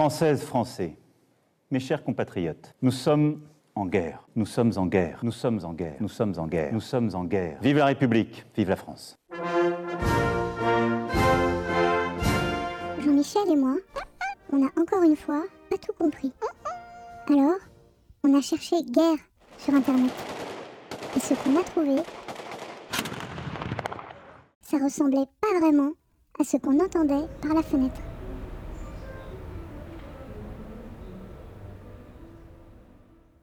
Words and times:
Françaises, 0.00 0.42
Français, 0.42 0.96
mes 1.70 1.78
chers 1.78 2.02
compatriotes, 2.02 2.74
nous 2.80 2.90
sommes 2.90 3.42
en 3.74 3.84
guerre. 3.84 4.26
Nous 4.34 4.46
sommes 4.46 4.72
en 4.76 4.86
guerre. 4.86 5.20
Nous 5.22 5.30
sommes 5.30 5.60
en 5.62 5.74
guerre. 5.74 5.98
Nous 6.00 6.08
sommes 6.08 6.32
en 6.38 6.46
guerre. 6.46 6.72
Nous 6.72 6.80
sommes 6.80 7.10
en 7.14 7.24
guerre. 7.24 7.58
Vive 7.60 7.76
la 7.76 7.84
République. 7.84 8.46
Vive 8.56 8.70
la 8.70 8.76
France. 8.76 9.18
Jean-Michel 13.04 13.50
et 13.50 13.56
moi, 13.56 13.76
on 14.50 14.64
a 14.64 14.70
encore 14.80 15.02
une 15.02 15.16
fois 15.16 15.44
pas 15.68 15.76
tout 15.76 15.92
compris. 15.92 16.32
Alors, 17.28 17.58
on 18.24 18.34
a 18.34 18.40
cherché 18.40 18.76
guerre 18.84 19.18
sur 19.58 19.74
Internet. 19.74 20.12
Et 21.14 21.20
ce 21.20 21.34
qu'on 21.34 21.60
a 21.60 21.62
trouvé, 21.62 21.96
ça 24.62 24.78
ressemblait 24.78 25.26
pas 25.42 25.60
vraiment 25.60 25.90
à 26.40 26.44
ce 26.44 26.56
qu'on 26.56 26.82
entendait 26.82 27.26
par 27.42 27.52
la 27.52 27.62
fenêtre. 27.62 28.00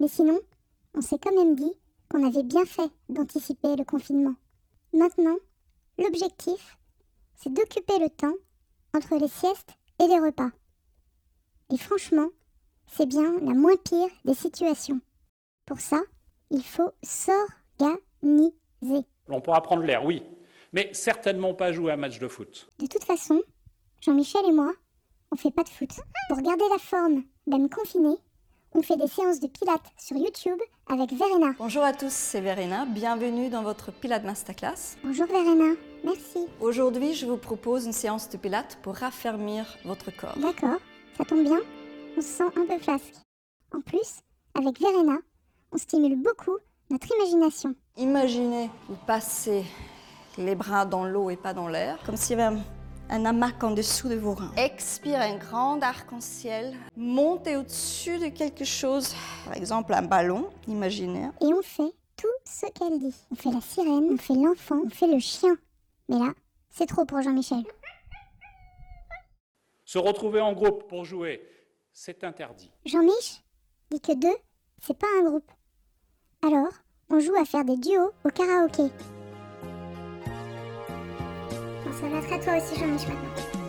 Mais 0.00 0.08
sinon, 0.08 0.40
on 0.94 1.00
s'est 1.00 1.18
quand 1.18 1.34
même 1.34 1.54
dit 1.54 1.72
qu'on 2.10 2.26
avait 2.26 2.42
bien 2.42 2.64
fait 2.64 2.90
d'anticiper 3.08 3.76
le 3.76 3.84
confinement. 3.84 4.34
Maintenant, 4.92 5.36
l'objectif, 5.98 6.78
c'est 7.36 7.52
d'occuper 7.52 7.98
le 7.98 8.08
temps 8.08 8.34
entre 8.94 9.16
les 9.16 9.28
siestes 9.28 9.74
et 10.00 10.06
les 10.06 10.18
repas. 10.18 10.50
Et 11.72 11.78
franchement, 11.78 12.28
c'est 12.86 13.06
bien 13.06 13.38
la 13.40 13.54
moins 13.54 13.76
pire 13.76 14.08
des 14.24 14.34
situations. 14.34 15.00
Pour 15.66 15.80
ça, 15.80 16.00
il 16.50 16.62
faut 16.62 16.90
s'organiser. 17.02 19.04
On 19.28 19.40
pourra 19.40 19.62
prendre 19.62 19.82
l'air, 19.82 20.04
oui, 20.04 20.22
mais 20.72 20.92
certainement 20.94 21.54
pas 21.54 21.72
jouer 21.72 21.92
un 21.92 21.96
match 21.96 22.18
de 22.18 22.28
foot. 22.28 22.70
De 22.78 22.86
toute 22.86 23.04
façon, 23.04 23.42
Jean-Michel 24.00 24.46
et 24.46 24.52
moi, 24.52 24.72
on 25.30 25.36
fait 25.36 25.50
pas 25.50 25.64
de 25.64 25.68
foot. 25.68 25.90
Pour 26.28 26.40
garder 26.40 26.64
la 26.70 26.78
forme, 26.78 27.24
même 27.46 27.68
confiné, 27.68 28.16
on 28.78 28.82
fait 28.82 28.96
des 28.96 29.08
séances 29.08 29.40
de 29.40 29.48
pilates 29.48 29.90
sur 29.98 30.16
YouTube 30.16 30.60
avec 30.86 31.12
Verena. 31.12 31.52
Bonjour 31.58 31.82
à 31.82 31.92
tous, 31.92 32.12
c'est 32.12 32.40
Verena. 32.40 32.86
Bienvenue 32.86 33.48
dans 33.48 33.64
votre 33.64 33.90
Pilates 33.90 34.22
Masterclass. 34.22 34.96
Bonjour 35.02 35.26
Verena, 35.26 35.74
merci. 36.04 36.46
Aujourd'hui, 36.60 37.12
je 37.12 37.26
vous 37.26 37.38
propose 37.38 37.86
une 37.86 37.92
séance 37.92 38.28
de 38.28 38.36
pilates 38.36 38.78
pour 38.82 38.94
raffermir 38.94 39.66
votre 39.84 40.14
corps. 40.16 40.38
D'accord, 40.38 40.78
ça 41.16 41.24
tombe 41.24 41.42
bien, 41.42 41.58
on 42.16 42.20
se 42.20 42.28
sent 42.28 42.44
un 42.44 42.66
peu 42.66 42.78
flasque. 42.78 43.14
En 43.74 43.80
plus, 43.80 44.20
avec 44.54 44.80
Verena, 44.80 45.18
on 45.72 45.76
stimule 45.76 46.14
beaucoup 46.14 46.56
notre 46.88 47.08
imagination. 47.16 47.74
Imaginez, 47.96 48.70
vous 48.88 48.96
passez 49.08 49.64
les 50.38 50.54
bras 50.54 50.84
dans 50.86 51.04
l'eau 51.04 51.30
et 51.30 51.36
pas 51.36 51.52
dans 51.52 51.66
l'air, 51.66 51.98
comme 52.06 52.14
y 52.14 52.32
avait 52.32 52.56
un, 53.10 53.24
hamac 53.24 53.62
en 53.62 53.70
dessous 53.70 54.08
de 54.08 54.14
vos 54.14 54.34
reins. 54.34 54.52
Expire 54.56 55.20
un 55.20 55.36
grand 55.36 55.82
arc-en-ciel, 55.82 56.74
montez 56.96 57.56
au-dessus 57.56 58.18
de 58.18 58.28
quelque 58.28 58.64
chose, 58.64 59.14
par 59.44 59.56
exemple 59.56 59.92
un 59.94 60.02
ballon 60.02 60.50
imaginaire. 60.66 61.32
Et 61.40 61.46
on 61.46 61.62
fait 61.62 61.92
tout 62.16 62.26
ce 62.44 62.66
qu'elle 62.72 62.98
dit. 62.98 63.14
On 63.30 63.34
fait 63.36 63.50
la 63.50 63.60
sirène, 63.60 64.08
on 64.12 64.16
fait 64.18 64.34
l'enfant, 64.34 64.80
on 64.84 64.90
fait 64.90 65.06
le 65.06 65.18
chien. 65.18 65.56
Mais 66.08 66.18
là, 66.18 66.32
c'est 66.70 66.86
trop 66.86 67.04
pour 67.04 67.20
Jean-Michel. 67.22 67.64
Se 69.84 69.98
retrouver 69.98 70.40
en 70.40 70.52
groupe 70.52 70.88
pour 70.88 71.04
jouer, 71.04 71.42
c'est 71.92 72.24
interdit. 72.24 72.70
Jean-Mich 72.84 73.42
dit 73.90 74.00
que 74.00 74.12
deux, 74.12 74.36
c'est 74.82 74.98
pas 74.98 75.06
un 75.20 75.24
groupe. 75.24 75.50
Alors, 76.46 76.72
on 77.10 77.20
joue 77.20 77.34
à 77.36 77.44
faire 77.44 77.64
des 77.64 77.76
duos 77.76 78.12
au 78.24 78.28
karaoké. 78.28 78.90
Ça 82.00 82.08
va 82.08 82.18
être 82.18 82.32
à 82.32 82.38
toi 82.38 82.56
aussi, 82.58 82.78
Jean-Mich, 82.78 83.08
maintenant. 83.08 83.67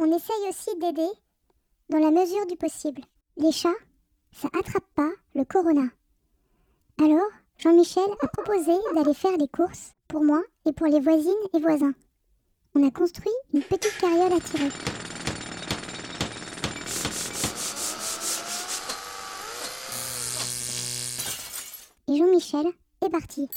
On 0.00 0.12
essaye 0.12 0.48
aussi 0.48 0.70
d'aider 0.78 1.08
dans 1.88 1.98
la 1.98 2.12
mesure 2.12 2.46
du 2.46 2.56
possible. 2.56 3.02
Les 3.36 3.50
chats, 3.50 3.74
ça 4.30 4.48
attrape 4.56 4.86
pas 4.94 5.10
le 5.34 5.44
corona. 5.44 5.88
Alors, 7.02 7.30
Jean-Michel 7.58 8.08
a 8.20 8.28
proposé 8.28 8.72
d'aller 8.94 9.14
faire 9.14 9.36
les 9.36 9.48
courses 9.48 9.94
pour 10.06 10.22
moi 10.22 10.40
et 10.66 10.72
pour 10.72 10.86
les 10.86 11.00
voisines 11.00 11.32
et 11.52 11.58
voisins. 11.58 11.94
On 12.76 12.86
a 12.86 12.92
construit 12.92 13.32
une 13.52 13.62
petite 13.62 13.98
carriole 13.98 14.32
à 14.32 14.40
tirer. 14.40 14.70
Et 22.06 22.16
Jean-Michel 22.16 22.66
est 23.04 23.10
parti. 23.10 23.48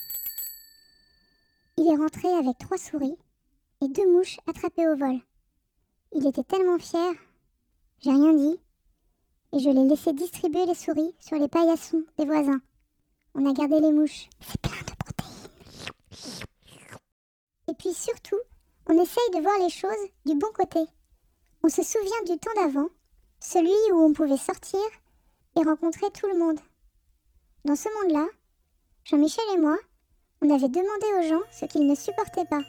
Il 1.77 1.87
est 1.87 1.97
rentré 1.97 2.29
avec 2.29 2.57
trois 2.57 2.79
souris 2.79 3.17
et 3.83 3.87
deux 3.89 4.11
mouches 4.11 4.39
attrapées 4.47 4.87
au 4.87 4.95
vol. 4.95 5.19
Il 6.13 6.27
était 6.27 6.43
tellement 6.43 6.77
fier. 6.77 7.13
J'ai 7.99 8.11
rien 8.11 8.33
dit. 8.33 8.59
Et 9.53 9.59
je 9.59 9.69
l'ai 9.69 9.87
laissé 9.87 10.11
distribuer 10.13 10.65
les 10.65 10.75
souris 10.75 11.15
sur 11.19 11.37
les 11.37 11.47
paillassons 11.47 12.03
des 12.17 12.25
voisins. 12.25 12.61
On 13.33 13.49
a 13.49 13.53
gardé 13.53 13.79
les 13.79 13.91
mouches. 13.91 14.27
C'est 14.41 14.59
plein 14.61 14.81
de 14.81 14.95
protéines. 14.97 15.49
Et 17.69 17.73
puis 17.75 17.93
surtout, 17.93 18.39
on 18.87 19.01
essaye 19.01 19.29
de 19.33 19.41
voir 19.41 19.57
les 19.59 19.69
choses 19.69 20.09
du 20.25 20.35
bon 20.35 20.51
côté. 20.53 20.79
On 21.63 21.69
se 21.69 21.83
souvient 21.83 22.23
du 22.25 22.37
temps 22.37 22.53
d'avant, 22.55 22.89
celui 23.39 23.71
où 23.93 24.01
on 24.01 24.13
pouvait 24.13 24.37
sortir 24.37 24.81
et 25.55 25.63
rencontrer 25.63 26.09
tout 26.11 26.27
le 26.27 26.37
monde. 26.37 26.59
Dans 27.63 27.75
ce 27.75 27.87
monde-là, 28.01 28.27
Jean-Michel 29.05 29.45
et 29.53 29.59
moi, 29.59 29.77
on 30.41 30.49
avait 30.49 30.69
demandé 30.69 31.05
aux 31.19 31.29
gens 31.29 31.43
ce 31.51 31.65
qu'ils 31.65 31.87
ne 31.87 31.95
supportaient 31.95 32.45
pas. 32.45 32.61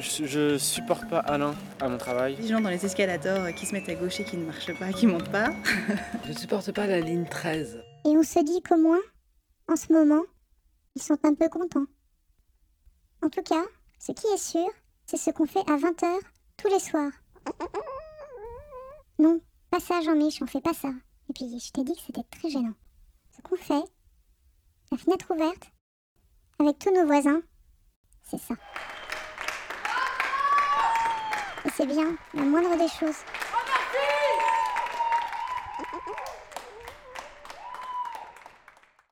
Je, 0.00 0.24
je 0.24 0.58
supporte 0.58 1.08
pas 1.08 1.18
Alain 1.18 1.54
à 1.78 1.88
mon 1.88 1.98
travail. 1.98 2.36
Les 2.36 2.48
gens 2.48 2.60
dans 2.60 2.70
les 2.70 2.84
escalators 2.84 3.52
qui 3.54 3.66
se 3.66 3.72
mettent 3.72 3.88
à 3.90 3.94
gauche 3.94 4.18
et 4.20 4.24
qui 4.24 4.38
ne 4.38 4.46
marchent 4.46 4.76
pas, 4.78 4.92
qui 4.92 5.06
montent 5.06 5.30
pas. 5.30 5.50
Je 6.24 6.32
ne 6.32 6.36
supporte 6.36 6.72
pas 6.72 6.86
la 6.86 7.00
ligne 7.00 7.26
13. 7.26 7.82
Et 8.06 8.08
on 8.08 8.22
se 8.22 8.42
dit 8.42 8.62
qu'au 8.62 8.78
moins, 8.78 9.00
en 9.68 9.76
ce 9.76 9.92
moment, 9.92 10.22
ils 10.96 11.02
sont 11.02 11.18
un 11.22 11.34
peu 11.34 11.48
contents. 11.50 11.84
En 13.22 13.28
tout 13.28 13.42
cas, 13.42 13.62
ce 13.98 14.12
qui 14.12 14.26
est 14.28 14.38
sûr, 14.38 14.68
c'est 15.04 15.18
ce 15.18 15.30
qu'on 15.30 15.46
fait 15.46 15.60
à 15.70 15.76
20h 15.76 16.06
tous 16.56 16.68
les 16.68 16.80
soirs. 16.80 17.12
Non, 19.18 19.38
pas 19.70 19.80
ça, 19.80 20.00
Jean-Mich, 20.00 20.40
on 20.40 20.46
fait 20.46 20.62
pas 20.62 20.72
ça. 20.72 20.88
Et 21.28 21.32
puis, 21.34 21.60
je 21.60 21.72
t'ai 21.72 21.84
dit 21.84 21.92
que 21.92 22.00
c'était 22.00 22.26
très 22.30 22.48
gênant. 22.48 22.74
Ce 23.36 23.42
qu'on 23.42 23.56
fait, 23.56 23.84
la 24.90 24.96
fenêtre 24.96 25.30
ouverte, 25.30 25.70
avec 26.58 26.78
tous 26.78 26.94
nos 26.94 27.04
voisins, 27.06 27.42
c'est 28.22 28.40
ça. 28.40 28.54
C'est 31.80 31.86
bien, 31.86 32.14
la 32.34 32.42
moindre 32.42 32.76
des 32.76 32.88
choses. 32.88 33.16